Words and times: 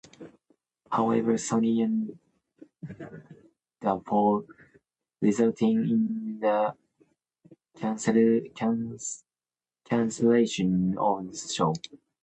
However, 0.91 1.37
Sonny 1.37 1.79
and 1.83 2.17
Cher 2.83 2.95
separated 2.97 3.47
that 3.81 4.03
fall, 4.07 4.47
resulting 5.21 5.77
in 5.87 6.39
the 6.39 6.73
cancellation 7.69 8.47
of 10.97 11.29
the 11.31 11.37
show. 11.37 11.75